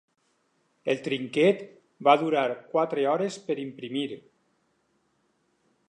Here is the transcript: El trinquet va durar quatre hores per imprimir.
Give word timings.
El 0.93 1.01
trinquet 1.07 1.61
va 2.09 2.15
durar 2.23 2.47
quatre 2.73 3.05
hores 3.13 3.39
per 3.51 3.59
imprimir. 3.67 4.09